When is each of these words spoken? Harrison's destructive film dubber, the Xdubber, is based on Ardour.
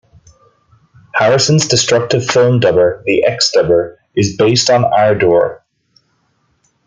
Harrison's 1.13 1.67
destructive 1.67 2.25
film 2.25 2.59
dubber, 2.59 3.03
the 3.05 3.23
Xdubber, 3.27 3.97
is 4.15 4.35
based 4.35 4.71
on 4.71 4.83
Ardour. 4.83 5.63